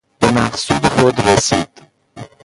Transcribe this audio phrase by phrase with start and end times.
[0.21, 1.69] بمقصود خود رسید